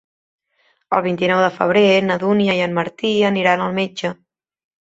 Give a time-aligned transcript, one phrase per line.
[0.97, 4.15] El vint-i-nou de febrer na Dúnia i en Martí aniran al metge.